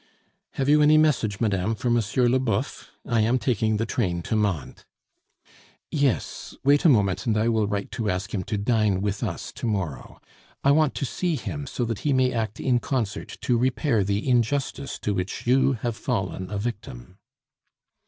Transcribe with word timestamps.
"Have 0.53 0.67
you 0.67 0.81
any 0.81 0.97
message, 0.97 1.39
madame, 1.39 1.75
for 1.75 1.87
M. 1.89 1.93
Leboeuf? 2.17 2.89
I 3.05 3.19
am 3.19 3.37
taking 3.37 3.77
the 3.77 3.85
train 3.85 4.23
to 4.23 4.35
Mantes." 4.35 4.83
"Yes. 5.91 6.55
Wait 6.63 6.85
a 6.85 6.89
moment, 6.89 7.27
and 7.27 7.37
I 7.37 7.49
will 7.49 7.67
write 7.67 7.91
to 7.91 8.09
ask 8.09 8.33
him 8.33 8.43
to 8.45 8.57
dine 8.57 9.01
with 9.03 9.21
us 9.21 9.51
to 9.51 9.67
morrow. 9.67 10.19
I 10.63 10.71
want 10.71 10.95
to 10.95 11.05
see 11.05 11.35
him, 11.35 11.67
so 11.67 11.85
that 11.85 11.99
he 11.99 12.13
may 12.13 12.33
act 12.33 12.59
in 12.59 12.79
concert 12.79 13.37
to 13.41 13.59
repair 13.59 14.03
the 14.03 14.27
injustice 14.27 14.97
to 14.97 15.13
which 15.13 15.45
you 15.45 15.73
have 15.73 15.95
fallen 15.95 16.49
a 16.49 16.57
victim." 16.57 17.19